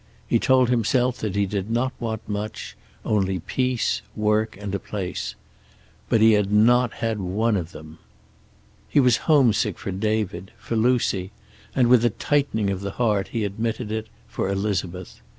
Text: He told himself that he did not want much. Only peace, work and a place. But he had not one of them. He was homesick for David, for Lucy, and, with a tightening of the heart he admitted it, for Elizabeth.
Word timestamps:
He 0.27 0.39
told 0.39 0.69
himself 0.71 1.19
that 1.19 1.35
he 1.35 1.45
did 1.45 1.69
not 1.69 1.93
want 1.99 2.27
much. 2.27 2.75
Only 3.05 3.37
peace, 3.37 4.01
work 4.15 4.57
and 4.59 4.73
a 4.73 4.79
place. 4.79 5.35
But 6.09 6.21
he 6.21 6.31
had 6.31 6.51
not 6.51 6.89
one 7.19 7.55
of 7.55 7.71
them. 7.71 7.99
He 8.89 8.99
was 8.99 9.17
homesick 9.29 9.77
for 9.77 9.91
David, 9.91 10.53
for 10.57 10.75
Lucy, 10.75 11.29
and, 11.75 11.87
with 11.87 12.03
a 12.03 12.09
tightening 12.09 12.71
of 12.71 12.81
the 12.81 12.93
heart 12.97 13.27
he 13.27 13.43
admitted 13.45 13.91
it, 13.91 14.07
for 14.27 14.49
Elizabeth. 14.49 15.21